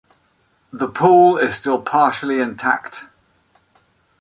The 0.73 0.87
pool 0.87 1.37
is 1.37 1.53
still 1.53 1.79
partially 1.79 2.39
intact. 2.41 3.05